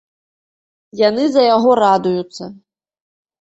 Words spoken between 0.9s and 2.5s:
Яны за яго радуюцца.